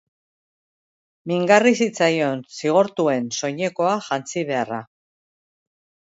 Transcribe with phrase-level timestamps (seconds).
[1.31, 4.81] Mingarri zitzaion zigortuen soinekoa jantzi beharra.